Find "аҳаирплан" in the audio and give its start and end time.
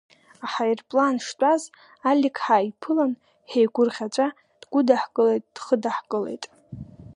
0.45-1.15